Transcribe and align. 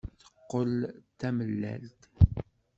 Teqqel 0.19 0.73
d 0.87 0.89
tamellalt. 1.19 2.01